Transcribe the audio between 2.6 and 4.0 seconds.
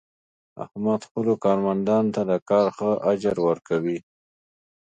ښه اجر ور کوي.